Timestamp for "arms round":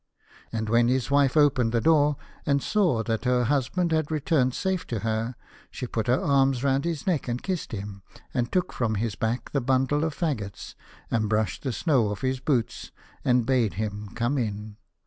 6.19-6.85